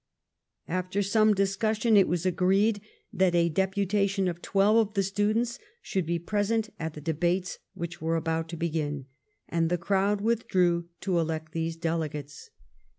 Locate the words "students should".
5.03-6.07